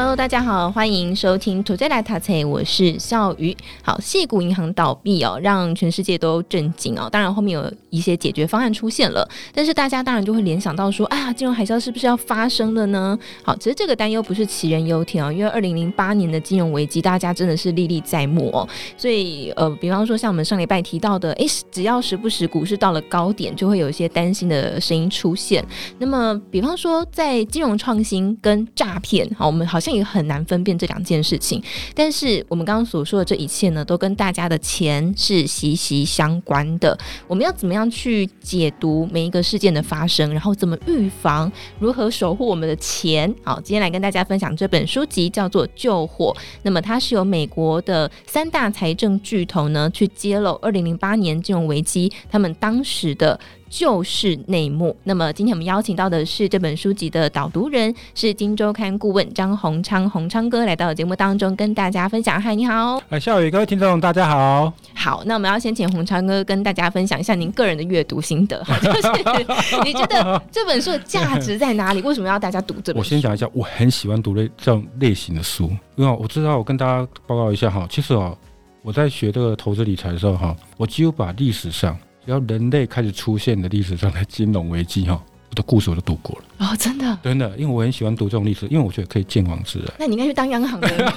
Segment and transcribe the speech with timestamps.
[0.00, 3.56] Hello，大家好，欢迎收听《Today 来读册》，我是笑鱼。
[3.82, 7.08] 好，谢谷银行倒闭哦，让全世界都震惊哦。
[7.10, 13.18] 当然，后面有一些解决方案出现了，但是大家当然就会联想到说，哎呀，金融海啸是不是要发生了呢？
[13.42, 18.68] 好，其实这个担忧不是杞人忧天哦，因为二零零八年的金融危机，大家真的是历历在目哦。
[18.96, 25.64] 所以，呃，比方说像我们上礼拜提到的，哎，只要时不时股市到了高点，就会有一些担心的声音出现。
[25.98, 29.80] 那么，比方说在金融创新跟诈骗，好，我们好。
[29.80, 31.62] 像像也很难分辨这两件事情，
[31.94, 36.96] 但是我们刚刚所说的这一切呢，都跟大家的钱是息息相关的。
[37.26, 43.34] 我们要怎么样去解读每一个事件的发生，然后怎么预防，如何守护我们的钱？
[43.42, 46.36] 好，今天来跟大家分享这本书籍，叫做《救火》。
[46.62, 53.38] 那么它是由美国的三大财政巨头呢去揭露二零零八年金融危机，他们当时的。
[53.68, 54.96] 救市内幕。
[55.04, 62.40] 那么今天我们邀请到的是这本书籍的导读人，是金周刊顾问张宏昌，宏昌哥来到节目当中跟大家分享。
[62.40, 63.00] 嗨，你好！
[63.08, 64.72] 哎，夏雨，各位听众，大家好。
[64.94, 68.62] 好，那我们要先请宏昌哥跟大家分享一下您个人的阅读心得。
[68.64, 72.02] 哈， 就是你觉得这本书的价值在哪里？
[72.02, 72.98] 为什么要大家读这本书？
[72.98, 78.36] 我先讲一下，我很喜欢读类这种类型的书，因为我知道，我跟大家报告一下哈，其实哦，
[78.82, 81.96] 我在学这个投资理财的时候哈，我几乎把历史上。
[82.28, 89.86] 只要人类开始出现的历史上的金融危机哈，我的故事我都读过了哦，真的真的，因为我很喜欢读这种历史，因为我觉得可以见往知来。
[89.98, 91.10] 那你应该去当央行的人，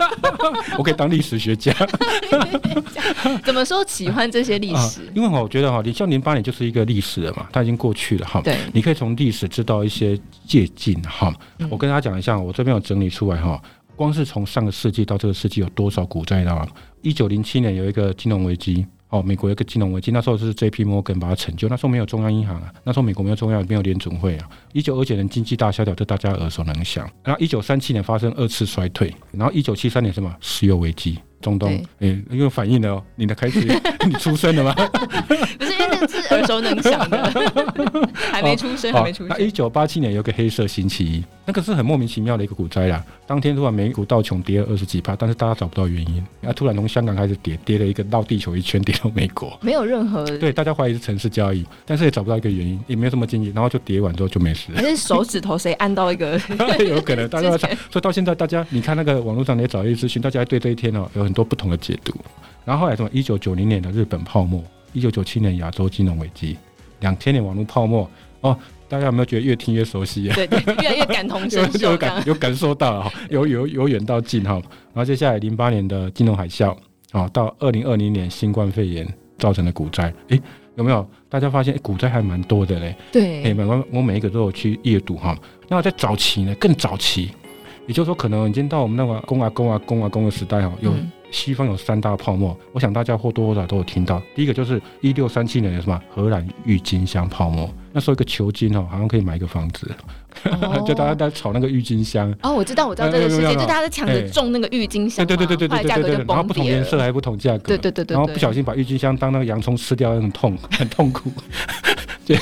[0.78, 1.70] 我可以当历史学家。
[3.44, 5.02] 怎么说喜欢这些历史？
[5.02, 8.40] 啊，因为我觉得哈，你像零八年就是一个历史了嘛，它已经过去了哈。
[8.40, 11.30] 对，你可以从历史知道一些借鉴哈。
[11.68, 13.60] 我跟大家讲一下，我这边有整理出来哈，
[13.94, 16.66] 光是从上个世纪到这个世纪有多少股灾啊？
[17.02, 18.86] 一九零七年有一个金融危机。
[19.14, 20.84] 哦，美国有一个金融危机，那时候是 J.P.
[20.84, 21.68] Morgan 把它成就。
[21.68, 24.50] 那时候没有中央银行啊，那时候美国没有中央，没有联准会啊。
[24.72, 27.08] 一九二九年经济大萧条，这大家耳熟能详。
[27.22, 31.16] 然后一九三七年发生二次衰退，然后一九七三年什么石油危机。
[31.44, 33.60] 中东，哎，因为反应了哦，你的开始，
[34.08, 34.74] 你出生了吗？
[35.28, 37.30] 不是，因为那个是 耳熟能详的，
[38.32, 39.28] 还没出生，还没出生。
[39.28, 43.04] 那一九八七年有个黑色星期一，那个是很莫名其妙的一个股灾啦。
[43.26, 46.24] 当天突然美股道琼跌了二十几趴，但是大家找不到原因。
[46.46, 54.68] 啊突然从香港开始跌，跌了一个绕地球一圈，跌到美国，没有任何对，大家怀疑是城市交易，但是也找不到一个原因，也没有什么经济，然后就跌完之后就没事。
[54.74, 56.40] 还是手指头谁按到一个？
[56.88, 61.33] 有可能，大家所以到现在大家你看那个网络上也找一些资讯，大家对这一天哦有很。
[61.34, 62.14] 多不同的解读，
[62.64, 64.62] 然后后来从一九九零年的日本泡沫，
[64.92, 66.56] 一九九七年亚洲金融危机，
[67.00, 68.08] 两千年网络泡沫，
[68.40, 68.56] 哦，
[68.88, 70.34] 大家有没有觉得越听越熟悉啊？
[70.34, 74.52] 对对，越来越感同身受， 有感有感受到哈，由由由远到近哈。
[74.92, 76.74] 然后接下来零八年的金融海啸
[77.10, 79.06] 啊，到二零二零年新冠肺炎
[79.38, 80.40] 造成的股灾，诶，
[80.76, 81.06] 有没有？
[81.28, 82.94] 大家发现股灾还蛮多的嘞。
[83.10, 85.36] 对，哎，我我每一个都有去阅读哈。
[85.68, 87.30] 那在早期呢，更早期，
[87.88, 90.92] 也就是说，可能已经到我们那个公啊公啊公啊公的时代哈，有。
[90.92, 94.22] 嗯西方有三大泡沫，我想大家或多或少都有听到。
[94.36, 96.00] 第一个就是一六三七年的什么？
[96.14, 99.90] 荷兰郁金香泡沫，那时候一个球金哦，好像可以买一个房子，
[100.86, 102.32] 就大家在炒那个郁金香。
[102.40, 111.32] 哦，我知道，我知道这个 事情，就大家在抢着种那个郁金香，对对对对对，然后不同颜色还不同价格，对对对对，然后不小心把郁金香当那个洋葱吃掉，很痛， 很痛苦。
[112.26, 112.38] 对，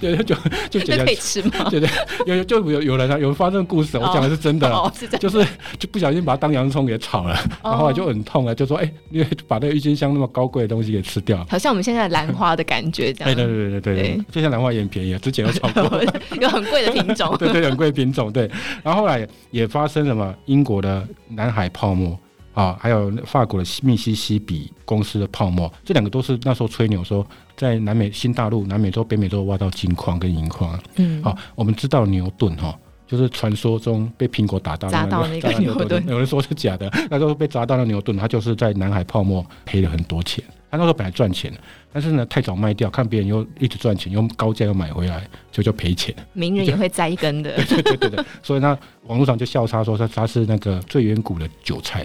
[0.00, 0.34] 就就
[0.70, 1.68] 就觉得可以吃吗？
[1.70, 1.88] 对对，
[2.26, 5.44] 有就有有人啊，有发生故事，我讲的是真的，就是
[5.78, 13.34] 就不小心把它当洋葱给炒了，然后就很痛啊，就说哎，因为把那个郁金香那么高贵的东西给吃掉，好像我们现在兰花的感觉这样。
[13.34, 16.02] 对对对对对，就像兰花也很便宜，之前有炒过，
[16.40, 18.50] 有很贵的品种， 对对，很贵的品种，对。
[18.82, 22.18] 然后后来也发生什么英国的南海泡沫。
[22.54, 27.26] 啊，还有法国的密西西比公司的泡沫，这两个都是那时候吹牛说，
[27.56, 30.78] 在南美、新大陆、南美洲、北美洲挖到金矿跟银矿。
[30.96, 40.42] 嗯，好，我们知道牛顿哈，就是传说中被苹果打到那个，砸到那个牛顿，有人说是假的，那时候被砸到了牛顿，他就是在南海泡沫赔了很多钱。
[40.74, 41.52] 他那时候本来赚钱，
[41.92, 46.12] 但是呢太早卖掉，看别人又一直赚钱，用高价又买回来，就就赔钱。
[46.32, 47.54] 名人也会栽一根的。
[47.64, 52.04] 对对对对，所以呢，网络上就笑他说他他是那个最远古的韭菜，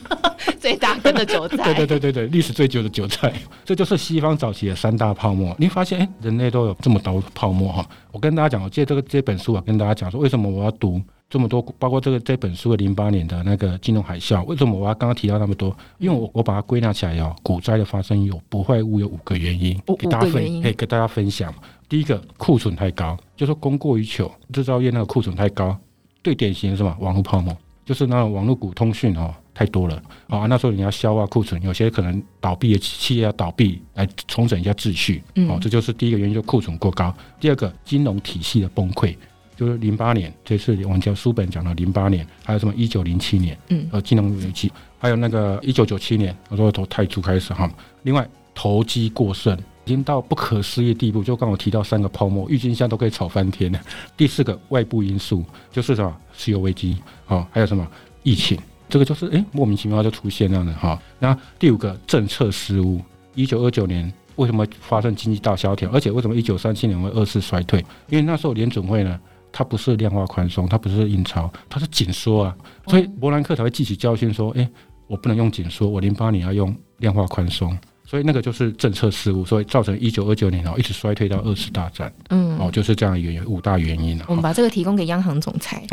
[0.60, 1.72] 最大根的韭菜。
[1.72, 3.32] 对对对对对，历史最久的韭菜，
[3.64, 5.56] 这就是西方早期的三大泡沫。
[5.58, 7.88] 你发现哎，人类都有这么多泡沫哈。
[8.12, 11.00] 我跟大家讲，我借这个这本书啊，跟大家讲说为什么我要读。
[11.30, 15.76] 这么多，包括这个这本书的零八年的那个金融海啸，为什么我要刚刚提到那么多？
[15.98, 21.54] 因为我我把它归纳起来哦，股灾的发生有不坏物有五个原因，给大家分，可以给大家分享。
[21.88, 25.76] 第一个，库存太高，就是供过于求，制造业那个库存太高。
[26.24, 26.96] 最典型的是什么？
[27.00, 29.34] 网络泡沫，就是那种网络股通讯哦。
[29.54, 30.46] 太多了啊！
[30.46, 37.12] 那时候你要消化库存，有些可能倒闭的企业要倒闭来重整一下秩序，哦，这就是第一个原因，就库存过高。
[37.40, 39.16] 第二个，金融体系的崩溃，
[39.58, 44.70] 就是零八年这次我们讲书本讲的零八年，还有什么一九零七年，嗯，呃，金融危机，
[45.00, 47.68] 还有那个一九九七年，我说从泰铢开始哈。
[48.04, 48.24] 另外，
[48.54, 53.80] 投机过剩已经到不可思议的地步，就刚我提到三个泡沫，郁金香都可以炒翻天了。
[54.16, 56.96] 第四个外部因素就是什么石油危机，
[57.26, 57.84] 哦，还有什么
[58.22, 58.56] 疫情。
[58.88, 60.96] 这个就是哎，莫名其妙就出现这样的哈。
[61.18, 63.00] 那第五个政策失误，
[63.34, 65.90] 一九二九年为什么发生经济大萧条？
[65.90, 67.84] 而且为什么一九三七年会二次衰退？
[68.08, 69.18] 因为那时候联准会呢，
[69.52, 72.56] 它不是量化宽松，它不是印钞，它是紧缩啊。
[72.86, 74.68] 所以伯南克才会记起教训说，哎，
[75.06, 77.76] 我不能用紧缩，我零八年要用量化宽松。
[78.04, 84.24] 所以那个就是政策失误，所以造成一九二九年哦一直衰退到二次大战，嗯，哦就是这样原因五大原因了。
[84.28, 85.84] 我们把这个提供给央行总裁。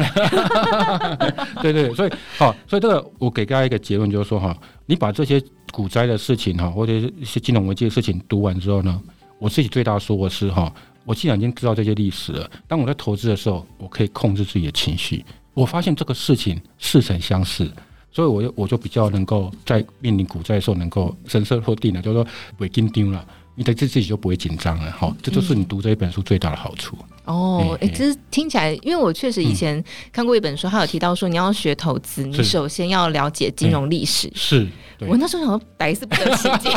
[1.61, 5.43] 对对，所以好，所以这个我给大家一个结论就是说哈，你把这些
[5.73, 8.97] 股灾的事情哈，或者一些金融危机的事情读完之后呢，
[9.37, 10.73] 我自己最大的收获是哈，
[11.05, 15.23] 我既然已经知道这些历史了，当我在投资的时候，我可以控制自己的情绪。
[15.53, 17.71] 我发现这个事情似曾相识。
[18.11, 22.23] 所以，我就我就比较能够在面临股灾的时候，能够 神色落定了，就是说
[22.55, 23.25] 不会紧张了，
[23.55, 24.89] 你对自自己就不会紧张了。
[24.89, 26.97] 好，这就是你读这一本书最大的好处。
[27.25, 34.31] 嗯、哦，哎，这是听起来，因为我确实以前看过一本书，它有提到说，你要学投资，你首先要了解金融历史。
[34.33, 34.65] 是，
[35.01, 36.69] 我那时候想说，百思不得其解，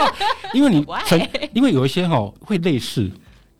[0.54, 3.10] 因为你 曾，因为有一些哈会类似，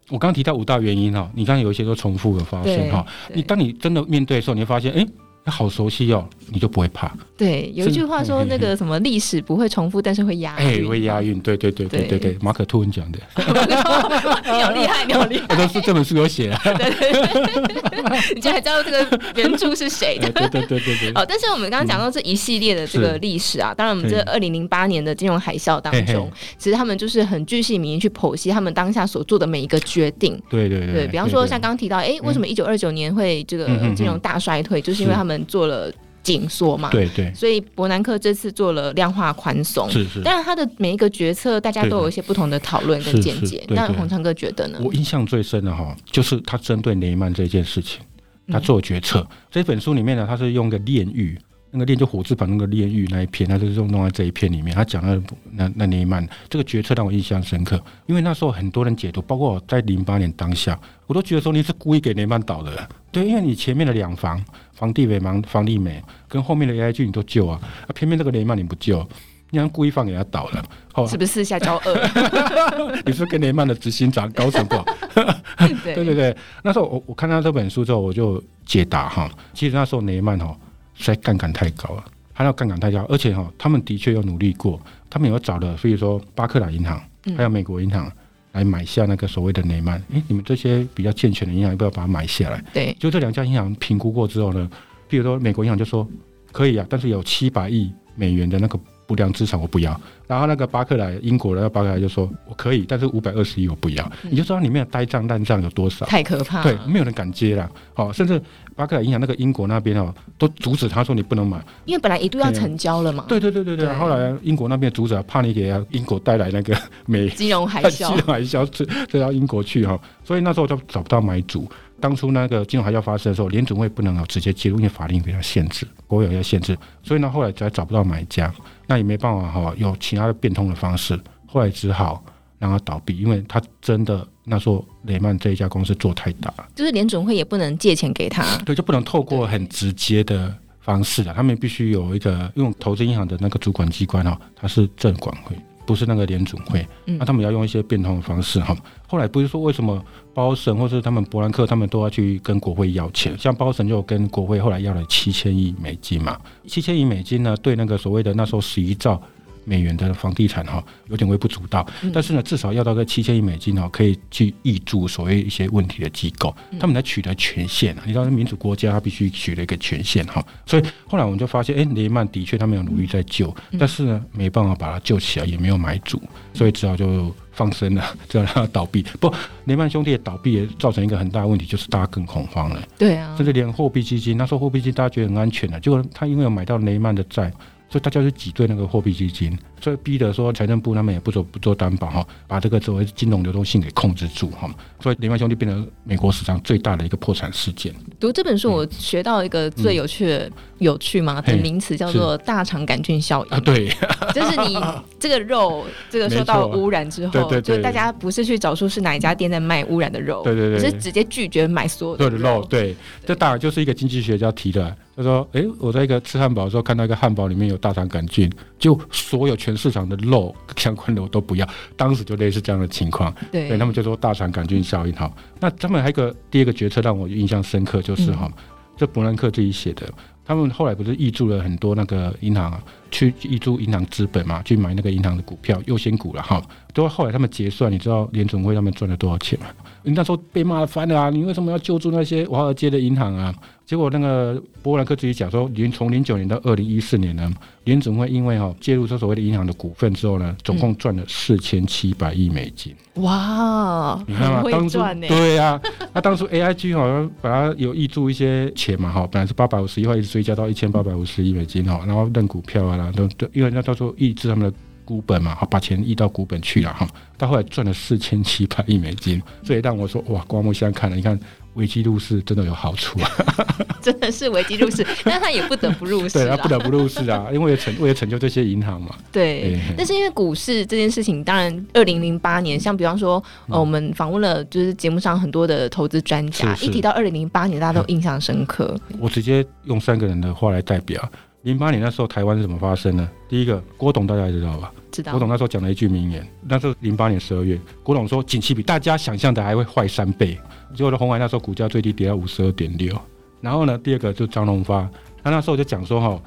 [0.09, 5.07] 我刚刚提到五大原因哈，你刚才有一些都重复的发生哈，你当你真的面对的时候，你会发现，哎。
[5.51, 7.13] 好熟悉哦，你就不会怕。
[7.37, 10.67] 对，有一句话说，那个什么历史不会重复，但是会押韵。
[10.67, 11.39] 哎，会押韵。
[11.41, 13.19] 对对对对对对，马可吐温讲的。
[13.39, 15.47] 你好厉害，你好厉害。
[15.51, 16.51] 我都是这本书有写。
[16.77, 18.35] 对对对。
[18.35, 20.29] 你就还知道这个原著是谁的？
[20.33, 21.11] 对对对对对。
[21.15, 26.29] 哦，但是我们刚刚讲到这一系列的这个历史啊，当然我们这二零零八年的金融海啸当中，
[26.59, 30.41] 其实他们就是很巨细靡遗去剖析他们当下所做的每一个决定。
[30.51, 31.07] 对对对。
[31.07, 35.38] 比方说，像刚刚提到，哎，为什么一九二九年会这个金融大衰退，就是因为他们。
[35.47, 35.93] 做了
[36.23, 40.21] 紧缩嘛，对对，所以伯南克这次做了量化宽松，是是。
[40.23, 43.65] 但是他的每一个决策，大家都有一些不同的讨论跟见解。
[43.69, 44.79] 那洪昌哥觉得呢？
[44.83, 48.01] 我印象最深的哈，就是他针对雷曼这件事情，
[48.49, 49.21] 他做决策。
[49.21, 51.39] 嗯、这本书里面呢，他是用个炼狱。
[51.71, 54.75] 那个炼就火字旁那个炼狱那一篇，他就是用弄在这一篇里面。
[54.75, 55.23] 他讲了
[55.53, 62.89] 那那雷曼这个决策让我印象深刻，因为那时候很多人解读，包括我在零八年当下，我都觉得说你是故意给雷曼倒的。
[63.13, 64.43] 对，因为你前面的两房
[64.73, 69.07] 房地美、 房房利美跟后面的 AIG 你都救啊，啊偏偏这个雷曼你不救，
[69.51, 70.65] 你还故意放给他倒了，
[70.95, 73.01] 哦，是不是私下交恶？
[73.05, 74.85] 你是跟雷曼的执行长高层不好？
[75.85, 80.57] 对对对，那时候我我看到这本书之后，我就解答哈，其实那时候雷曼哈。
[80.99, 82.05] 实在杠杆太高了，
[82.35, 84.79] 他那杠杆太高，而且哈，他们的确有努力过，
[85.09, 87.01] 他们有找的，比如说巴克莱银行，
[87.37, 88.13] 还有美国银行
[88.53, 89.97] 来买下那个所谓的雷曼。
[90.13, 92.63] 哎，你们这些比较健全的银行，要不要把它买下来？
[92.75, 94.71] 对，就这两家银行评估过之后呢，
[95.09, 96.07] 比如说美国银行就说
[96.53, 99.99] 可以啊，但是有七百亿美元的那个不良资产我不要。
[100.29, 104.05] 然后那个巴克莱英国的巴克莱就说我可以，但是五百二十亿我不要。
[104.23, 106.07] 嗯、你就知道里面的呆账烂账有多少？
[106.07, 106.63] 太可怕。
[106.63, 107.69] 对，没有人敢接了。
[107.97, 108.41] 哦，甚至。
[108.77, 113.25] 巴克莱银行那个英国那边哦，都阻止他说你不能买，因为本来一度要成交了嘛。
[113.27, 121.69] 对对对对对，对后来英国那边阻止，怕你给英国带来那个美 金融海啸， 金融海啸追追到英国去哈，所以那时候就找不到买主。
[122.01, 128.55] 当初那个金融海啸发生的时候，联准会不能直接介入，因为法令比较限制，国有要限制，所以呢后来才找不到买家，
[128.87, 132.23] 那也没办法哈，有其他的变通的方式，后来只好
[132.59, 134.27] 让他倒闭，因为他真的。
[134.51, 148.75] 那时候雷曼这一家公司做太大了，就是联总会也不能借钱给他，对，就不能透过很直接的方式啊，他们必须有一个用投资银行的那个主管机关哈，它是证管会，不是那个联总会，那他们要用一些变通的方式哈。
[149.07, 159.23] 后来不是说为什么包神或是他们伯兰克他们都要去跟国会要钱，像包神就跟国会后来要了七千亿美金嘛，七千亿美金呢，对那个所谓的那时候十一兆。
[159.69, 167.95] 美元的房地产哈有点微不足道，但是呢，至少要到个七千亿美金哦，可以去挹注所谓一些问题的机构，他们来取得权限。
[168.07, 176.19] 你知道，民主国家他必须取得一个权限哈，所以后来我们就发现，哎，雷曼的确他们有努力在救，但是呢，没办法把它救起来，也没有买主，
[176.55, 179.03] 所以只好就放生了， 就让它倒闭。
[179.21, 179.31] 不，
[179.67, 182.83] 雷曼兄弟的倒闭也造成一个很大的问题，就是大家更恐慌了。
[182.97, 187.53] 对啊，甚至连货币基金，那时候货币基金大家觉得很安全的，结果他因为有买到雷曼的债。
[187.91, 194.69] 所以大家就挤兑那个货币基金，所以逼得说财政部他们也不做不做担保哈，把这个所谓金融流动性给控制住哈，
[195.01, 197.95] 所以联发兄弟变成美国史上最大的一个破产事件。
[198.21, 203.51] 读这本书，我学到一个最有趣的、嗯、有趣嘛的名词，叫做“大肠杆菌效应”。
[203.57, 203.89] 啊，对，
[204.35, 204.77] 就是你
[205.19, 212.63] 这个肉这个受到污染之后，对对对，就大家不是去找出是哪一家店在卖污染的肉，对对对，是直接拒绝买所有的肉。
[212.69, 214.95] 对，这当然就是一个经济学家提的。
[215.19, 218.49] 他说：“哎，我在一个吃汉堡的时候，看到一个汉堡里面有大肠杆菌，
[218.79, 221.69] 就所有全市场的肉 相关的我都不要。
[221.97, 225.13] 当时就类似这样的情况，对，他们就说大肠杆菌效应。
[225.15, 228.49] 好，那他们还有一个第二个决策让我印象深刻，就是哈，
[228.97, 230.09] 这伯南克自己写的。
[230.45, 236.63] 他们后来不是挹注了很多那个银行啊，去挹注银行资本嘛，去买那个银行的股票优先股了哈。
[236.95, 239.67] 都后来他们结算，你知道联总会他们赚了多少钱吗？
[240.05, 241.29] 你那时候被骂翻了啊！
[241.29, 243.55] 你为什么要救助那些华尔街的银行啊？
[243.89, 247.51] 结果那个伯兰克自己讲说，零从零九年到二零一四年呢，
[247.85, 252.95] 联准会因为哈介入这所谓的银行的股份之后呢，总共赚了四千七百亿美金。
[253.15, 271.41] 哇，你看嘛，当初对呀、啊，那当初 AIG 好像本来有挹注一些钱嘛哈，本来是八百五十亿，后一直追加到一千八百五十亿美金哈，然后认股票啊，都都因为那到时候抑制他们的股本嘛，好把钱挹到股本去了哈，到后来赚了四千七百亿美金，所以让我说哇，刮目相看了，你看。
[271.79, 273.31] 危机入市真的有好处啊！
[274.03, 276.39] 真的是危机入市， 但他也不得不入市。
[276.41, 279.15] 对，他不得不入市啊，因为成为了成就这些银行嘛。
[279.31, 288.99] 对，欸、但是因为股市这件事情，当然，二零零八年，像比方说，呃，我们访问了就是节目上很多的投资专家，一提到二零零八年，大家都印象深刻。
[289.21, 291.31] 我直接用三个人的话来代表：
[291.63, 293.29] 零八年那时候台湾是怎么发生呢？
[293.49, 294.93] 第一个，郭董大家也知道吧？
[295.11, 295.33] 知道。
[295.33, 300.59] 郭董那时候讲了一句名言，那时候零八年十二月，郭董说，景气比大家想象的还会坏三倍。
[300.95, 303.15] 结果的红海那时候股价最低跌到五十二点六，
[303.61, 305.09] 然后呢，第二个就是张荣发，
[305.43, 306.41] 他那时候就讲说哈，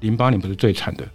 [0.00, 1.06] 零八年不是最惨的，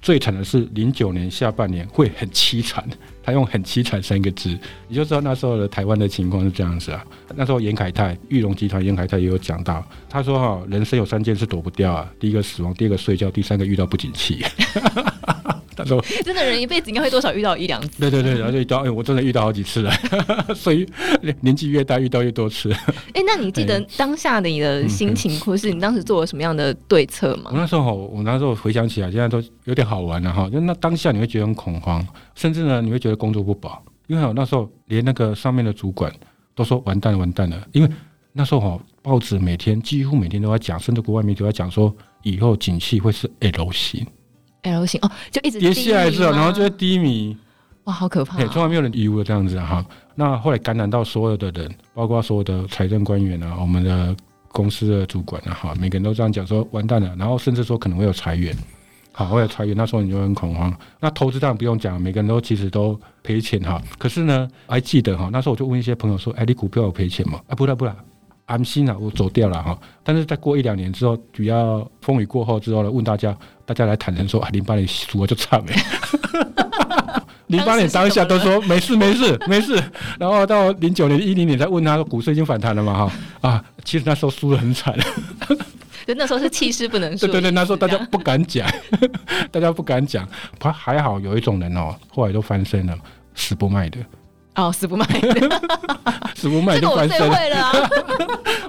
[0.00, 2.88] 最惨的是零九年下半年会很凄惨，
[3.22, 7.04] 他用很凄惨三个字，你就知道那时候的台湾的情况是这样子啊。
[7.34, 14.44] 那时候严凯泰，裕隆集团严凯泰也有讲到，他说哈，人生有三件事躲不掉啊，第一个死亡，第二个睡觉，第三个遇到不景气。
[15.78, 19.92] 他说：“真的人一辈子应该会多少遇到一两次。”对对对，然后就遇到，哎，我真的遇到好几次了，
[20.54, 20.86] 所以
[21.40, 22.72] 年纪越大遇到越多次。
[23.14, 27.50] 哎，那你记得当下的你的心情，或是你当时做了什么样的对策吗？
[27.52, 30.48] 我那时候，我那时候回想起来，现在都有点好玩了哈。
[30.50, 36.12] 就那当下你会觉得很恐慌，甚至呢你会觉得工作不保，因为我那时候连那个上面的主管
[36.54, 37.88] 都说完蛋了完蛋了，因为
[38.32, 44.06] 那时候哈报纸每天几乎每天都在讲，甚至国外媒体都在讲说以后景气会是 L 型。
[44.62, 47.36] L 型哦，就一直跌下来之后，然后就会低迷，
[47.84, 49.84] 哇，好可怕、从来没有人预估这样子哈。
[50.14, 54.14] 那后来感染到所有的人，包括所有的财政官员啊，我们的
[54.48, 58.56] 公司的主管啊，哈，每个人都这样讲说完蛋了，然后甚至说可能会有裁员，
[59.12, 60.76] 好，会有裁员，那时候你就很恐慌。
[60.98, 63.80] 那投资当然不用讲，每个人都其实都赔钱哈。
[63.96, 67.40] 可是呢，还记得哈，那时候我就问一些朋友说，哎，你股票有赔钱吗？
[67.46, 67.96] 啊，不啦不啦。
[68.46, 69.78] 安心了，我走掉了哈。
[70.02, 73.36] 但是再过一两年之后，比较风雨过后之后呢，问大家，
[73.68, 77.22] 大家来坦诚说，啊，零八年输了就惨了。
[77.48, 79.78] 零八年当下都说没事没事没事，
[80.18, 83.12] 然后到零九年一零年再问他说，股市已经反弹了嘛哈
[83.50, 84.98] 啊，其实那时候输的很惨。
[86.06, 87.26] 就 那时候是气势不能输。
[87.26, 88.66] 对对对，那时候大家不敢讲，
[89.52, 90.26] 大家不敢讲。
[90.58, 92.96] 还还好有一种人哦，后来都翻身了，
[93.34, 93.98] 死不卖的。
[94.54, 95.06] 哦，死不卖，
[96.34, 97.36] 死不卖就翻身了。
[97.36, 97.72] 啊、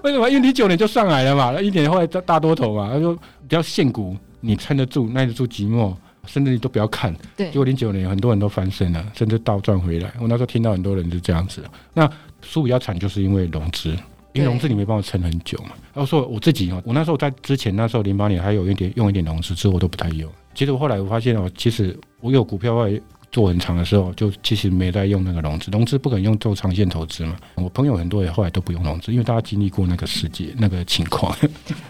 [0.03, 0.29] 为什么？
[0.29, 7.15] 因为零九年就上来了嘛，那一年后来大多头嘛，他说比较现股，你撑得住，耐得住寂寞，甚至你都不要看。
[7.35, 10.13] 对，结果零九年很多人都翻身了，甚至倒赚回来。
[10.19, 11.63] 我那时候听到很多人是这样子。
[11.93, 12.09] 那
[12.41, 13.89] 输比较惨，就是因为融资，
[14.33, 15.71] 因为融资你没办法撑很久嘛。
[15.93, 20.31] 然后说我自己哦，我那时候在之前那时候零八年还有一点用一点融资，之后我都不太用。
[20.53, 22.99] 其实我后来我发现哦，其实我有股票外。
[23.31, 27.35] 做很长的时候，就其实没在用那个融资，融资不可能用做长线投资嘛。
[27.55, 31.35] 我朋友很多也后来都不用融资，因为大家经历过那个世界那个情况，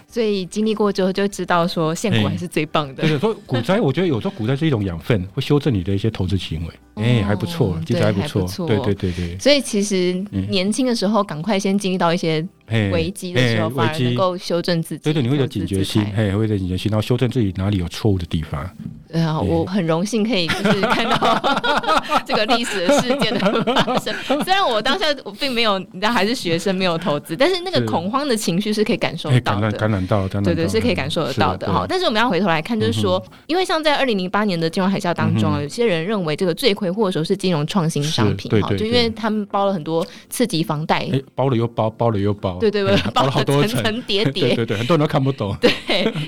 [0.06, 3.02] 所以经历过之后就知道说现股还是最棒的。
[3.02, 6.74] 欸、对，说股灾，我觉得有时候股灾是一种养分，会修正你的一些投资行为。
[7.00, 8.46] 哎、欸，还不错，其实还不错。
[8.66, 9.38] 对对对对。
[9.38, 10.12] 所以其实
[10.48, 12.46] 年轻的时候，赶快先经历到一些
[12.92, 15.02] 危机的时候，反而能够修正自己。
[15.04, 18.68] 对对，你会有警觉心，嘿，会有警觉心，然后修正自己哪里有错误的地方。
[19.12, 21.62] 对啊，我很荣幸可以就是看到
[22.24, 24.14] 这个历史的事件的发生。
[24.44, 31.84] 虽然我当下我并没有，你知道还是学生，没有投资，但是那个恐慌的情绪是可以感受到的，感染感染到，对对，是可以感受得到的哈。
[31.88, 45.70] 但是我们要回头来看，就是说，因为像在二零零八年的金融海啸当中啊，有些人认为这个罪魁回货的时候是金融创新商品，哈，就因为他们包了很多次级房贷，哎，包了又包，包了又包，对对对，包了好多层层叠 叠，对对对，很多人都看不懂， 对，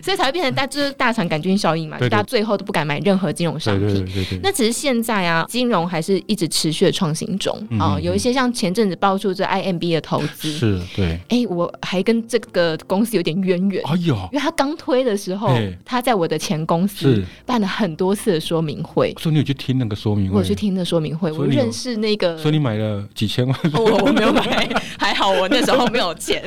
[0.03, 3.89] 所以才会变成大就是大肠杆菌效应嘛，大家最后都不敢买任何金融商品。
[3.89, 24.69] 对对对，那只是现在啊，金融还是一直持续的创新中啊，有一些像前阵子爆出这 IMB 的投资，是对，哎，我还跟这个公司有点渊源，哎呦，因为他刚推的时候，他在我的前公司办了很多次的说明会，说你有去听那个说明会，我去听那说明会，我认识那个，所以你买了几千万，我我没有买，
[24.99, 26.43] 还好我那时候没有钱，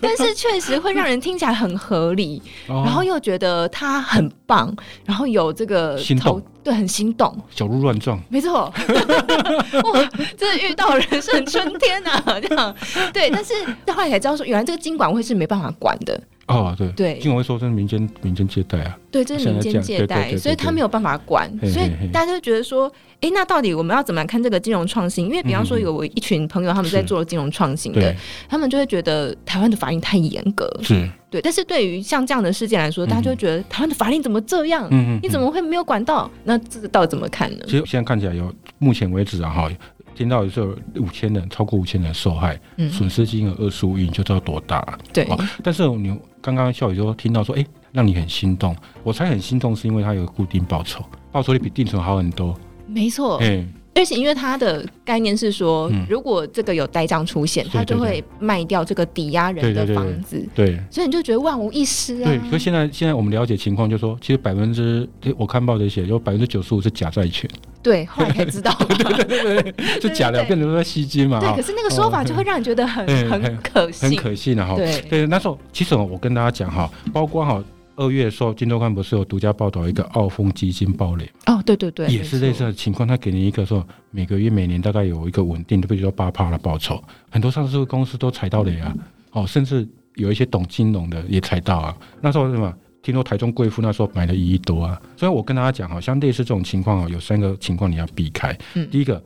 [0.00, 4.74] 但是确实会让人听起来很合理，然后又觉得他很棒，
[5.04, 12.74] 然后有这个心动，对，很心动，小鹿乱撞，没错， 哇，真的遇到人生春天啊，这样，
[13.12, 13.52] 对，但是
[13.92, 16.18] 后来才知道说，原来这个经管会是没办法管的。
[16.46, 25.26] 哦，对对，金管会说这是民间民间借贷啊，对，这是民间借贷，所以他没有办法管，所以大家就觉得说，哎，那到底我们要怎么看这个金融创新？
[25.26, 28.14] 因为比方说有我一群朋友他们在做金融创新的，
[28.48, 34.86] 他们就会觉得台湾的法令太严格，是对，但是对于像这样的事件来说，大家就会觉得台湾的法令怎么这样？
[34.90, 36.30] 嗯，你怎么会没有管到？
[36.44, 37.64] 那这个到底怎么看呢？
[37.64, 39.70] 其实现在看起来有，目前为止啊，哈。
[40.14, 42.58] 听到有时候五千人，超过五千人受害，
[42.90, 44.98] 损失金额二十五亿，你就知道多大了。
[45.12, 45.28] 对，
[45.62, 52.58] 但是你刚刚笑宇说听到说，哎，让你很心动，我才很心动，是因为它有固定报酬，报酬率比定存好很多。
[52.86, 60.44] 没错，哎，而且因为它的概念是说，如果这个有呆账出现，它就会卖掉这个抵押人的房子。
[60.54, 62.24] 对，所以你就觉得万无一失啊。
[62.24, 67.48] 对，所以现在现在我们了解情况，就是说其实百分之，我看报纸写有百分之九十五是假债权。
[67.82, 71.38] 对，后来才知道， 对对对对，是假的，变成说在吸金嘛。
[71.38, 74.74] 对，可是那个说法就会让人觉得很很可信，很可信的哈。
[74.74, 77.62] 对对，那时候其实我跟大家讲哈，包括哈
[77.96, 88.94] 二月的时候，《金周刊》不是有独家报道一个澳丰基金暴雷哦，对对对，也是类似的情况，他给你一个说每个月每年大概有一个稳定的，比如说八趴的报酬，很多上市公司都踩到雷啊，
[89.32, 91.96] 哦，甚至有一些懂金融的也踩到啊。
[92.20, 92.74] 那时候什么？
[93.02, 98.56] 听说台中贵妇那时候买了一亿多啊，所以我跟大家讲，好像类似这种情况啊，有三个情况你要避开。
[98.72, 99.22] 嗯，第一个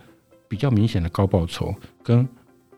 [0.49, 1.73] 比较明显的高报酬
[2.03, 2.29] 跟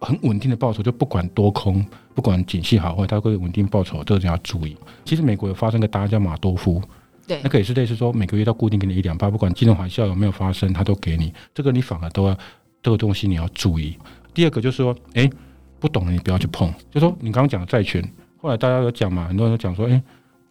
[0.00, 4.76] 很稳定的报酬，就不管多空，不管景气好坏，它会稳定报酬，这个你要注意。
[5.04, 6.82] 其实美国有发生个大家叫马多夫，
[7.26, 11.32] 对，那个也是类似说每个月都固定给你一两趴，不管金融海啸有没有发生，它都给你。
[11.54, 12.36] 这个你反而都要
[12.82, 13.96] 这个东西你要注意。
[14.32, 15.30] 第二个就是说，哎、欸，
[15.78, 16.72] 不懂的你不要去碰。
[16.90, 18.02] 就说你刚刚讲的债权，
[18.40, 20.02] 后来大家有讲嘛，很多人都讲说，哎、欸。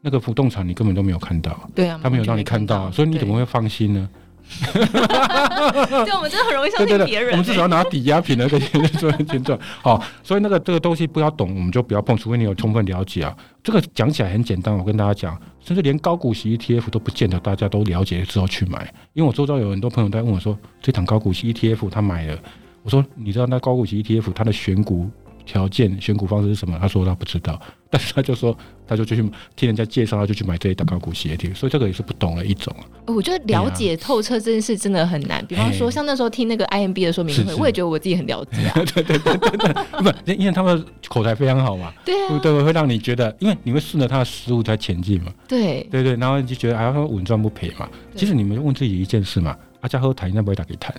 [0.01, 4.09] 那个不动产你根本都没有看到，对啊，他没有让你看到，所以你怎么会放心呢？
[4.73, 7.31] 对，我们真的很容易相信别人。
[7.31, 8.59] 我们至少要拿 抵押品那个
[8.97, 13.35] 做权状，好，所以那个这个东西不要懂，我们就不要碰，除非你有充分了解啊。
[13.63, 22.37] 这个讲起来很简单，我跟大家讲，甚至连高股息 ETF 都不见得大家都了解之后去买，因为我周遭有很多朋友在问我说，这档高股息 ETF 他买了，
[22.83, 25.09] 我说你知道那高股息 ETF 它的选股？
[25.45, 26.77] 条件选股方式是什么？
[26.79, 27.59] 他说他不知道，
[27.89, 28.55] 但是他就说，
[28.89, 29.15] 他就去
[29.55, 32.83] 听人家介绍，他就去买这一档高股息 ETF，所以这个也是不懂的一种啊。
[33.05, 35.45] 我觉得了解透彻这件事真的很难。
[35.45, 38.73] 比方说，像那时候听那个 IMB 的说明会，我也觉得我自己很了解啊。
[38.95, 41.93] 对对对对对，不，因为他们口才非常好嘛。
[42.03, 45.31] 对啊，对，会让你觉得，因为你会顺着他的思路在前进嘛。
[45.47, 47.87] 对对对，然后你就觉得还要稳赚不赔嘛。
[48.15, 50.93] 其实你们问自己一件事嘛，阿家和谈应该不会打给谈，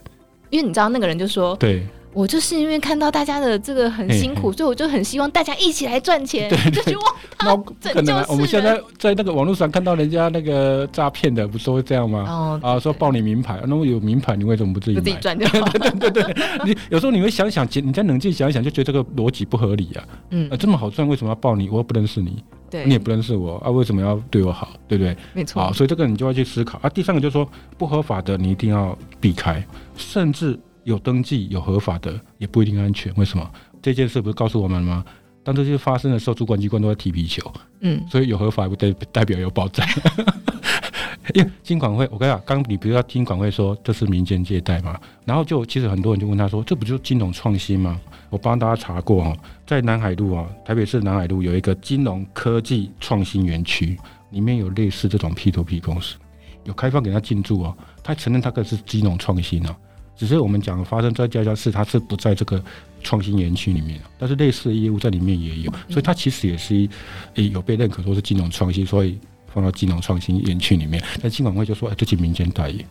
[0.51, 1.85] 因为你知道那个人就说对。
[2.13, 6.49] 我就是因为看到大家的这个很辛苦，所以我就很希望大家一起来赚钱。
[6.49, 12.25] 对，就觉得哇，那可能我们现在在那个网络上看到人家那个诈骗的，不是会这样吗？
[12.29, 15.03] 哦，啊，说报你名牌，那么有名牌，你为什么不自己买？
[15.03, 15.61] 自己赚就好。
[15.71, 20.05] 对对对，你有时候你会想想，你再冷静想一想，就觉得这个逻辑不合理啊。
[20.31, 21.69] 嗯，这么好赚，为什么要报你？
[21.69, 24.71] 我又不认识你，对，你也不认识我啊，为什么要对我好？
[24.89, 25.17] 对不对？
[25.33, 25.63] 没错。
[25.63, 26.91] 啊，所以这个你就要去思考啊。
[26.91, 29.65] 第三个就是说，不合法的你一定要避开，
[29.97, 30.59] 甚至。
[30.85, 33.51] 有登记有合法的也不一定安全，为什么？
[33.83, 35.05] 这件事不是告诉我们吗？
[35.43, 37.43] 当这些发生的时候，主管机关都在踢皮球。
[37.81, 39.87] 嗯，所以有合法不代代表有保障。
[41.35, 48.01] 因为金管会，我跟你讲，刚你比如说金管会说这是民间借贷嘛，然后就其实很多人就问他说，这不就是金融创新吗？
[48.31, 53.97] 我帮大家查过哦，在南海路啊，台北市南海路有一个金融科技创新园区，
[54.31, 56.17] 里面有类似这种 P to P 公司，
[56.65, 59.77] 有开放给他进驻哦，他承认他可是金融创新啊。
[60.21, 62.63] 只是我们讲发生在佳佳市，它是不在这个
[63.03, 66.87] 创新园区里面，但是类似的业务在里面也有，所以它其实也是
[67.37, 71.03] 诶有被认可说是金融创新，所以放到金融创新园区里面。
[71.23, 72.85] 但金管会就说，哎，这是民间代言，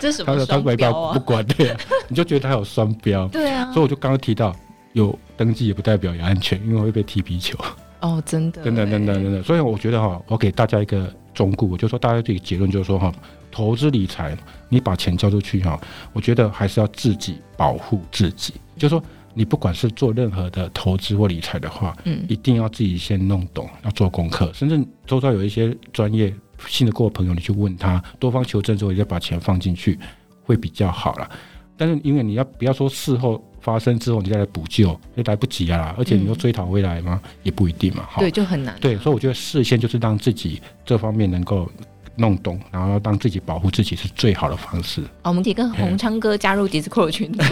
[0.00, 1.14] 这是什么双标啊？
[1.14, 3.72] 不管对啊，你就觉得它有双标， 对啊。
[3.72, 4.54] 所以我就刚刚提到，
[4.92, 7.58] 有登记也不代表有安全，因为会被踢皮球。
[8.00, 9.42] 哦，真的，等等等等等等。
[9.42, 13.12] 所以我觉得哈，我给大家一个忠告，我就说大家这个结论就是说哈，
[13.50, 14.36] 投资理财，
[14.68, 15.80] 你把钱交出去哈，
[16.12, 18.54] 我觉得还是要自己保护自己。
[18.76, 19.02] 就是说，
[19.34, 26.32] 你不管是做任何的投资或理财的话，嗯，一定要自己先弄懂，要做功课，甚至周遭有一些专业
[26.66, 29.98] 信得过的朋友，你去问他，多方求证之后，你再把钱放进去，
[30.42, 31.30] 会比较好了。
[31.76, 37.20] 但是因为你要不要说事后发生之后你再来补救，也来不及啊，而且你又追讨回来吗？
[37.42, 38.04] 也不一定嘛。
[38.16, 38.76] 对，就很难。
[38.80, 41.68] 对，所以我觉得事先就是让自己这方面能够
[42.14, 45.00] 弄懂，然后让自己保护自己是最好的方式。
[45.22, 47.42] 哦，我们可以跟洪昌哥加入 Discord 群组，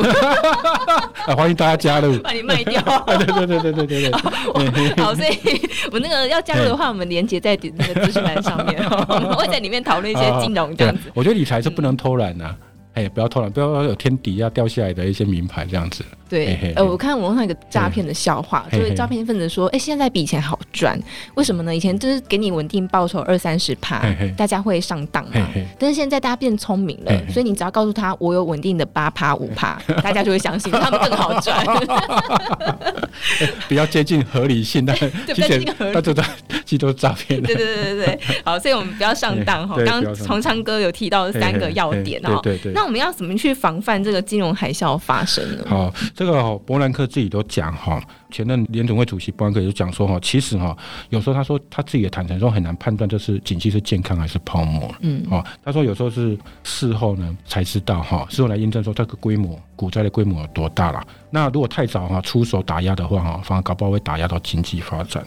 [1.27, 2.81] 啊， 欢迎大家加入， 把你卖掉。
[3.09, 4.13] 对对对对对对对。
[5.03, 5.37] 好，所以
[5.91, 11.11] 我那个要加入的话，我们连接在那个资讯栏上面，我们会在里面讨论一些金融这样子。
[11.13, 12.57] 我觉得理财是不能偷懒的。
[12.95, 16.05] 哎，不要偷懒，不要有天底下掉下来的一些名牌这样子。
[16.29, 20.99] 对，呃，我看网上有个诈骗的笑话，所以诈骗分子说，哎，现在比以前好赚，
[21.35, 21.75] 为什么呢？
[21.75, 24.03] 以前就是给你稳定报酬二三十趴，
[24.37, 25.47] 大家会上当嘛。
[25.79, 31.65] 但是现在大家变聪明了，所以你只要告诉他我有稳定的八趴五趴，大家就会相信，他们更好赚。
[33.69, 34.97] 比较接近合理性，但
[35.35, 36.25] 其实他都在，
[36.65, 37.41] 其实都是诈骗。
[37.43, 39.77] 对对对对对，好，所以我们不要上当哈。
[39.85, 42.73] 刚刚崇昌哥有提到三个要点哈，对对对。
[42.73, 45.65] 那我们要怎么去防范这个金融海啸发生呢？
[45.69, 45.93] 好，
[46.25, 50.77] 这个伯南克自己都讲哈，前任联总会主席伯南克也就讲说哈，其实哈，
[51.11, 54.93] 有时候他说他自己也坦诚说很难判断这是景气是健康还是泡沫。
[55.01, 61.07] 嗯，哦，他说有时候是事后呢才知道哈，事后来验证说这个规模股灾的规模有多大了。
[61.31, 65.25] 那如果太早哈出手打压的话哈，反而搞不好会打压到经济发展。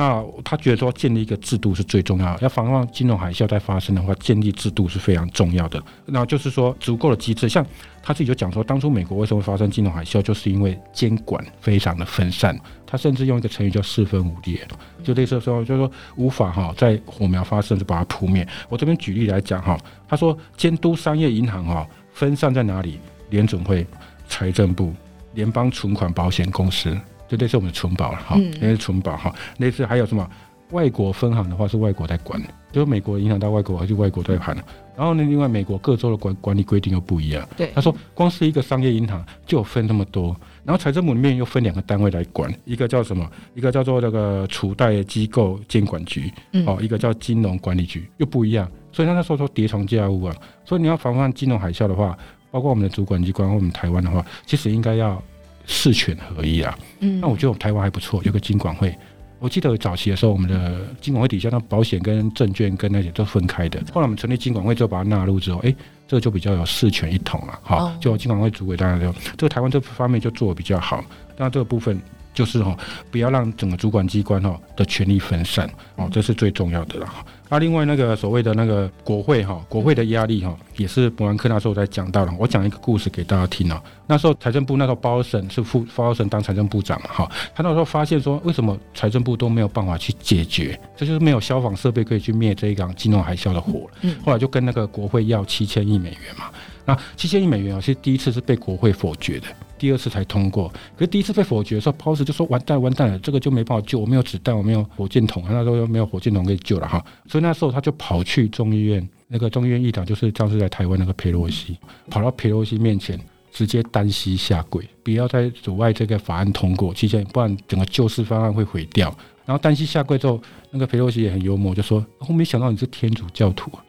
[0.00, 5.82] 那他觉得说建立一个制度是最重要的，要防范金融海啸再发生的话，建立制度是非常重要的。
[6.06, 7.66] 那就是说足够的机制，像
[8.00, 12.56] 他自己就讲说，当初美国为什么会发生金融海啸，就是因为监管非常的分散。
[12.86, 14.64] 他甚至用一个成语叫四分五裂，
[15.02, 18.46] 就类似说，就是说无法哈在火苗发生就把它扑灭。
[18.68, 23.00] 我这边举例来讲哈，他说监督商业银行哈分散在哪里？
[23.30, 23.84] 联准会、
[24.28, 24.94] 财政部、
[25.34, 26.96] 联邦存款保险公司。
[27.28, 29.32] 就类似我们的存保了哈，那是存保哈。
[29.58, 30.28] 类似还有什么
[30.70, 32.40] 外国分行的话是外国在管，
[32.72, 34.56] 就是美国影响到外国还是外国在管。
[34.96, 37.48] 然后呢，另外美国各州的管管理规定又不一样。
[37.56, 43.30] 对，他说光是一个商业银行就分那么多，然后财政部里面又分两个单位来管，一个叫什么？
[43.54, 46.32] 一个叫做那个储贷机构监管局，
[46.66, 48.68] 哦，一个叫金融管理局又不一样。
[48.90, 50.34] 所以他那时候说叠床架屋啊。
[50.64, 52.18] 所以你要防范金融海啸的话，
[52.50, 55.22] 包括我们的主管机关或我们台湾的话，其实应该要。
[55.68, 58.92] 四权合一啊，嗯，那我觉得我们台湾还不错，有个金管会。
[59.38, 63.80] 我记得早期的时候，我们的金管会底下那保险跟证券跟那些都分开的。
[63.92, 65.76] 后来我们成立金管会之后，把它纳入之后，哎、欸，
[66.08, 67.56] 这个就比较有四权一统了。
[67.62, 71.04] 好，就金管会主委当然就这个台湾这方面就做的比较好。
[71.36, 72.00] 那这个部分
[72.38, 72.78] 就是哈，
[73.10, 77.12] 不要让整个主管机关哈的权力分散哦，这是最重要的了。
[77.48, 82.32] 那、啊、另外那个所谓的那个国会哈，国会的压力哈，也是伯南克那时候在讲到了。
[82.38, 83.82] 我讲一个故事给大家听啊。
[84.06, 93.90] 那时候财政部那时候鲍尔是副鲍尔当财政部长嘛哈，他那时候发现说，为什么财政部都没有办法去解决，这就是没有消防设备可以去灭这一场金融海啸的火。
[94.24, 96.44] 后来就跟那个国会要七千亿美元嘛。
[96.88, 99.46] 那七千亿美元啊，其实第一次是被国会否决的。
[99.78, 111.76] 第二次才通过，可是第一次被否决的时候，鲍斯就说完蛋完蛋了，这个就没办法救，我没有子弹，我没有火箭筒，那时候又没有火箭筒可以救了哈，所以那时候他就跑去众议院，那个众议院议长就是当时在台湾那个裴洛西，
[112.10, 113.20] 跑到裴洛西面前，
[113.52, 119.14] 直接单膝下跪，不要再阻碍这个法案通过，期间不然整个救市方案会毁掉。
[119.44, 123.70] 然后单膝下跪之后，那个裴洛西也很幽默，就说我没想到你是天主教徒。
[123.76, 123.84] 啊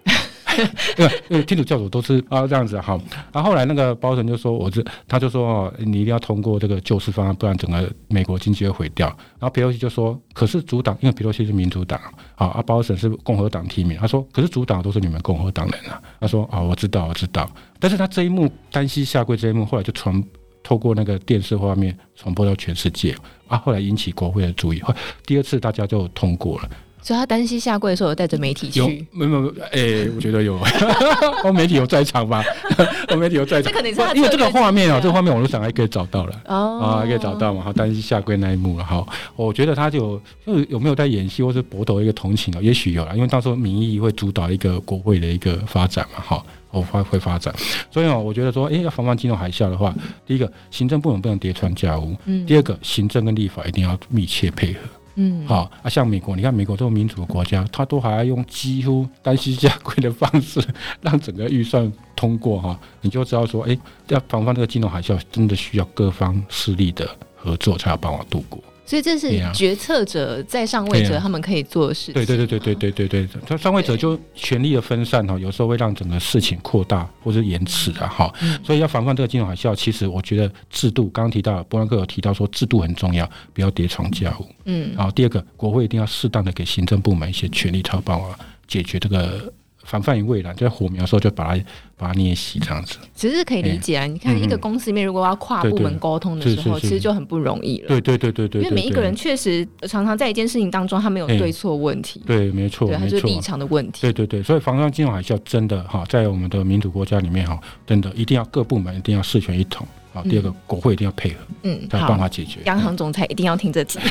[0.97, 2.99] 因为因为天主教徒都是啊这样子哈，
[3.31, 9.07] 然后后来那个鲍森就说，我这他就说哦，你一定要通过这个救市方案，不然整个美国经济会毁掉。
[9.39, 11.99] 然后皮洛西就说，可是主党，因为皮洛西是民主党
[12.35, 16.01] 啊，啊鲍森是共和党提名，他说，可是主党都是你们共和党人啊。
[16.19, 20.23] 他说啊，我知道我知道，但是他这一幕单膝下跪这一幕，后来就传
[20.61, 23.15] 透过那个电视画面传播到全世界
[23.47, 24.93] 啊，后来引起国会的注意，后
[25.25, 26.69] 第二次大家就通过了。
[27.01, 28.81] 所以他单膝下跪的时候，有带着媒体去？
[29.11, 30.59] 没有没有，哎、欸，我觉得有，
[31.43, 32.43] 哦，媒体有在场吧？
[33.09, 33.71] 哦，媒体有在场。
[33.73, 37.63] 这因为这个画面啊，这个画面网络上还可以找到了哦，啊，还可以找到嘛？
[37.63, 38.83] 好，单膝下跪那一幕了。
[38.83, 42.61] 好，我觉得他就就有没有在演戏，或是博得一个同情啊？
[42.61, 46.21] 也许有啦，因为到时候民意会主导一个国会的一个发展嘛。
[46.25, 47.53] 好，我会会发展。
[47.89, 49.95] 所以哦，我觉得说，哎、欸，要防范金融海啸的话，
[50.27, 54.79] 第一个行政部门不能叠床架屋，嗯，第二个行政跟立法一定要密切配合。
[55.21, 60.65] 嗯，好啊，像美国，你看美国这种民主的国家，他都还要用几乎单膝下跪的方式
[61.01, 63.77] 让整个预算通过哈，你就知道说，哎、
[64.07, 67.05] 要防范这个金融海啸，真的需要各方势力的
[67.35, 68.63] 合作才有办法度过。
[68.89, 72.15] 所以这是决策者在上位者他们可以做的事情。
[72.15, 78.33] 对对对对对对对对，他上位者就权力的分散哈，有时候会让整个事情扩大或者延迟的哈。
[78.63, 84.47] 所以要防范这个金融海啸，其实我觉得制度刚刚提到，伯南克有提到说制度很重要，不要叠床架屋。
[84.65, 88.35] 嗯，然后第二个，国会一定要适当的给行政部门一些权力，才有办法
[88.67, 89.53] 解决这个。
[89.85, 91.63] 防范于未然，在火苗的时候就把它
[91.99, 92.97] 把它捏熄，这样子。
[93.13, 97.87] 其实是可以理解啊，你看一个公司里面，如果要跨部门沟通的时候，其实就很不容易了。
[97.89, 102.23] 对对对对对，因为每一个人确实常常在一件事情当中，他没有对错问题。
[102.25, 104.01] 对，没错，对，他是立场的问题。
[104.01, 109.85] 对对对，所以防范金融海啸真的哈，在我们的民主国家里面哈，真的一定要各部门一定要事权一统。
[110.11, 112.61] 好，第二个，国会一定要配合，嗯，才有办法解决。
[112.65, 113.99] 央行总裁一定要听这集。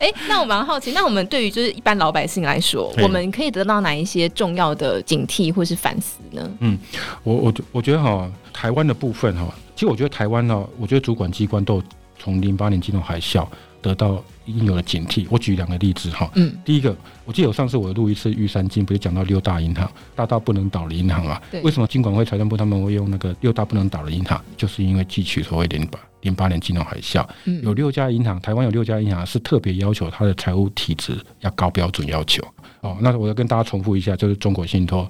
[0.00, 6.50] 哎，那我蛮好奇，那我们对于就是一般老百姓来说，我们可以得到哪一些重要的警惕或是反思呢？
[6.60, 6.78] 嗯，
[7.22, 11.82] 我我我觉得哈，台湾的部分哈，其实我觉得台湾呢，我觉得主管机关都
[12.18, 13.46] 从零八年金融海啸。
[13.80, 15.24] 得到应有的警惕。
[15.30, 21.40] 我举两个例子哈，嗯，第一个，我记得我上次我录一次玉山金，不是讲到六大银行，大到不能倒的银行啊？
[21.48, 21.62] 对。
[21.62, 24.42] 为什么金管会、财政部他们会用那个六大不能倒的银行？
[24.56, 27.24] 就是因为汲取所谓零八零八年金融海啸，
[27.62, 32.42] 有六家银行，台湾有六家银行是特别要求它的财务体质要高标准要求。
[32.80, 35.08] 哦，那我要跟大家重复一下，就是中国信托、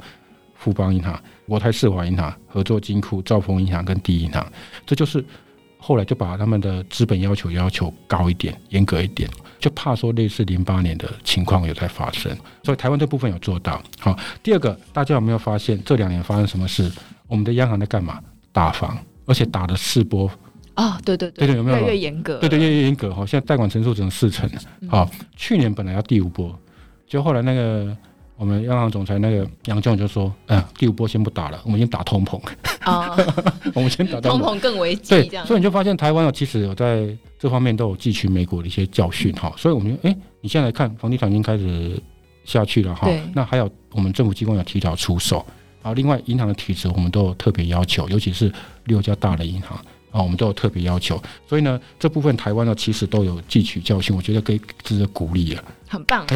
[0.58, 4.46] 富邦银行、国泰世华银行、合作金库、兆丰银行跟第一银行，
[4.84, 5.24] 这就是。
[5.80, 13.80] 后来就把他们的资本要求要求高一点，严格一点，就怕说类似零八年的情况有在发生，所以台湾这部分有做到。
[14.00, 16.90] 好，第二个，大家有没有发现这两年发生什么事？
[17.28, 18.20] 我们的央行在干嘛？
[18.50, 20.28] 打房，而且打了四波。
[20.74, 22.38] 啊、哦，对对对，对对，有没有越越严格？
[22.38, 23.14] 对对，越越严格。
[23.14, 24.50] 好，现在贷款成数只能四成。
[24.88, 26.52] 好，去年本来要第五波，
[27.06, 27.96] 就后来那个。
[28.38, 32.40] 我们央行总裁那个杨炯就说：“嗯，第五波先不打了，我们先打通膨。
[32.80, 33.16] 啊、
[33.74, 35.10] 我们先打通膨更危机。
[35.28, 39.52] 对，所以你就发现台湾有其实有在这方面都有汲取美国的一些教训哈。
[39.56, 42.00] 所以我们哎，你现在来看房地产已经开始
[42.44, 43.10] 下去了哈。
[43.34, 45.44] 那还有我们政府机关有提早出手，
[45.82, 48.52] 然后另外银行的体质我们都有特别要求，尤其是
[48.84, 49.76] 六家大的银行。”
[50.10, 55.62] 啊，我们都有特别要求，所以呢，这部分台湾呢其实都有汲取教训，我觉得可以值得鼓励了。
[55.86, 56.26] 很棒，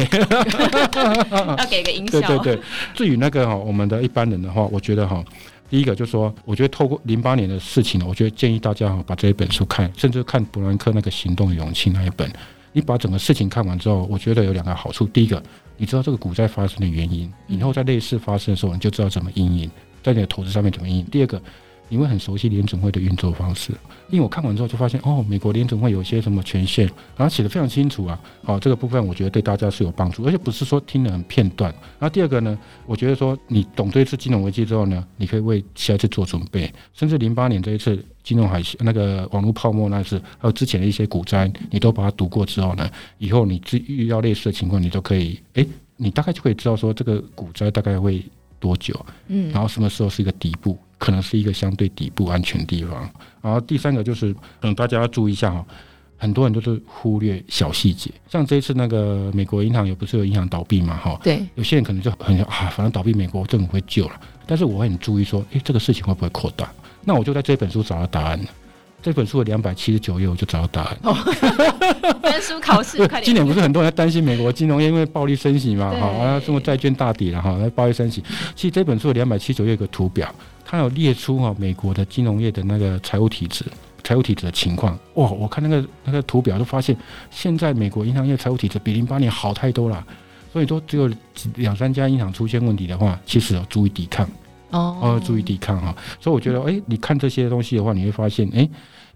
[1.57, 2.19] 要给个音效。
[2.21, 2.59] 对对对，
[2.95, 5.23] 至于那个哈，我们的一般人的话，我觉得哈，
[5.69, 12.31] 第一个就是说，我觉得透过零八年的事情，我觉得建议大家哈把这一本书看，甚至看伯兰克那个《行动的勇气》那一本，
[12.71, 15.05] 你把整个事情看完之后，我觉得有两个好处。
[15.07, 15.41] 第一个，
[15.77, 19.69] 你知道这个股灾发生的原因，以后在类似发生的时候，你就知道怎么因应，
[20.01, 21.05] 在你的投资上面怎么因应。
[21.05, 21.41] 第二个。
[21.89, 23.71] 你会很熟悉联准会的运作方式，
[24.09, 28.19] 因为我看完之后就发现，哦，美国联准会有些什么权限，然后写得非常清楚啊。
[28.43, 31.71] 好，这个部分我觉得对大家是有帮助，而且不是说听得很片段。
[31.99, 45.67] 然后第二个呢，我觉得说你懂这一次金融危机之后呢，你可以为下一次做准备，甚至零八年这一次金融海啸、那个网络泡沫那次，还有之前的一些股灾，你都把它读过之后呢，以后你遇到类似的情况，你都可以，诶，
[45.97, 48.23] 你大概就可以知道说这个股灾大概会
[48.59, 50.77] 多久，嗯，然后什么时候是一个底部。
[51.03, 53.09] 可能是一个相对底部安全的地方。
[53.41, 55.65] 然后第三个就是，嗯，大家要注意一下哈，
[56.17, 58.09] 很多人都是忽略小细节。
[58.29, 60.95] 像这一次那个美国银行也不是有银行倒闭嘛？
[60.95, 64.13] 哈，对，有些人可能就很啊，反正倒闭美国政府会救了。
[64.45, 66.71] 但是我会很注意说，诶，这个事情会不会扩大？
[67.03, 68.45] 那我就在这本书找到答案了。
[69.01, 70.97] 这本书的两百七十九页，我就找到答案。
[71.03, 71.13] 哦，
[72.23, 73.25] 分书考试， 快点！
[73.25, 75.91] 今年不是很多人担心美国金融业因为暴力升息嘛？
[75.91, 78.23] 哈，啊，中国债券大跌了哈，暴力升息。
[78.55, 80.33] 其实这本书的两百七十九页有个图表。
[80.73, 83.63] 他有列出哈美国的金融业的那个财务体制、
[84.03, 84.97] 财务体制的情况。
[85.13, 86.97] 哇，我看那个那个图表，就发现
[87.29, 90.03] 现在美国银行业财务体制比零八年好太多了。
[90.51, 91.07] 所以说，只有
[91.57, 94.27] 两三家银行出现问题的话，其实要注意抵抗
[94.71, 95.95] 哦，要注意抵抗哈。
[96.19, 98.67] 所以我觉得，哎，你看这些东西的话，你会发现，哎，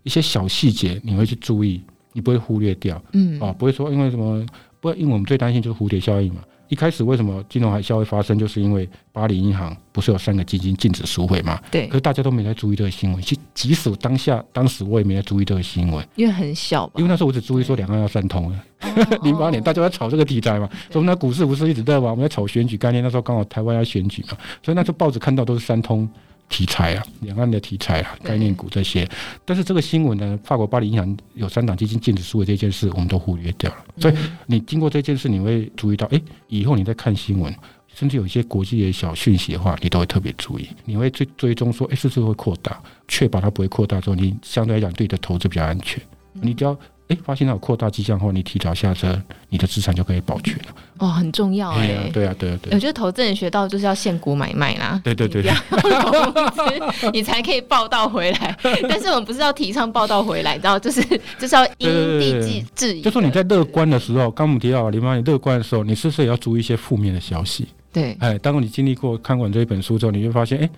[0.03, 1.81] 一些小细节你会去注意，
[2.13, 4.45] 你不会忽略掉，嗯，啊，不会说因为什么，
[4.79, 6.41] 不，因为我们最担心就是蝴蝶效应嘛。
[6.69, 11.59] 一开始为什么金融海啸会发生，就是因为巴黎银行不是有三个基金禁止赎回嘛？
[11.71, 11.87] 对。
[11.87, 16.89] 可是大家都没在注意这个新闻，即即使当下当时我也没在注意这个新闻，因为很小。
[16.95, 18.63] 因为那时候我只注意说两岸要三通了。
[19.23, 22.11] 零八年大家在炒这个题材嘛，所以那股市不是一直在玩？
[22.11, 26.07] 我们在炒选举概念，那时候刚好台湾要选举嘛，所以那时候报纸看到都是三通。
[26.49, 29.07] 题材啊，两岸的题材啊，概念股这些，
[29.45, 33.85] 但是这个新闻呢，法国巴黎银行有三档基金禁止赎回这件事，我们都忽略掉了。
[33.97, 37.53] 所以你经过这件事，你会注意到，哎，以后你在看新闻，
[37.93, 46.01] 甚至有一些国际的小讯息的话，你都会特别注意，你会追追踪说，哎，是不是会扩大，确保它不会扩大之后，你相对来讲对你的投资比较安全。
[46.33, 50.63] 你只要哎发现它有扩大迹象后，你提早下车，你的资产就可以保全了。
[50.97, 52.11] 哦，很重要哎、欸。
[52.13, 52.75] 对啊，对啊，对啊。
[52.75, 54.99] 我觉得投资人学到就是要现股买卖啦。
[55.03, 55.51] 对对对，对，
[57.11, 58.57] 你， 你才可以报道回来。
[58.89, 61.01] 但是我们不是要提倡报道回来，你知道，就是
[61.39, 61.89] 就是要因
[62.19, 63.01] 地制宜。
[63.01, 67.67] 就说你在乐观的时候，刚我们提到林妈，你乐观的时候，你是不是也要注意一些负面的消息？
[67.93, 68.17] 对。
[68.19, 70.69] 哎，当你经历过看完这一本书之后，你就发现，哎，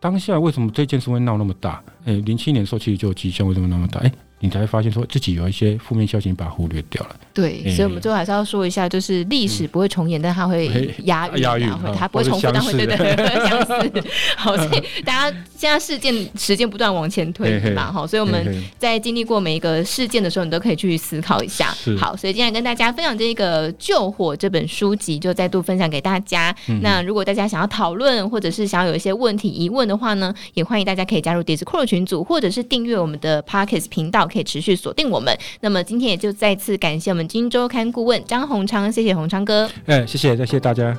[0.00, 1.80] 当下为什么这件事会闹那么大？
[2.06, 4.00] 哎，零七年的时候其实就有迹象，为什么那么大？
[4.00, 4.10] 哎。
[4.38, 7.16] 你才会发现，说自己有一些负面消息，你把它忽略掉了。
[7.32, 10.66] 对，欸、所以我们最后还是要说一下，就是历史不会重演，嗯、但它会
[11.04, 14.02] 押韵，押韵，它不会重复，但会对对对相似。
[14.36, 21.74] 好，所以大家现在事件时间不断往前推嘛，好，所以我们在经历过每一个事件的时候，你都可以去思考一下。
[21.98, 26.54] 好，所以今天跟大家分享这个《救火》这本书籍，就再度分享给大家。
[26.68, 34.25] 嗯、那如果大家想要讨论，或者是想要有一些问题疑问的话呢，也欢迎大家可以加入 Discord 群组，或者是订阅我们的 Podcast 频道。
[34.26, 35.36] 可以持续锁定我们。
[35.60, 39.68] 那么今天也就再次感谢我们《金周刊》顾问张宏昌，谢谢宏昌哥。
[39.86, 40.96] 哎，谢谢，再谢谢大家。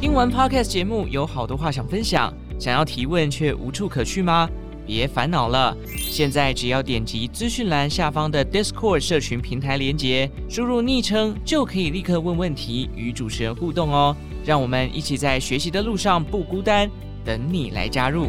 [0.00, 4.48] 听完 Podcast 节目，有好多话想分享，想要提问却无处可去吗？
[4.86, 14.16] 别烦恼了，现在只要点击资讯栏下方的 Discord 社群平台连接，输入昵称就可以立刻问问题，与主持人互动哦。
[14.44, 16.90] 让我们一起在学习的路上不孤单，
[17.30, 18.26] 等你来加入。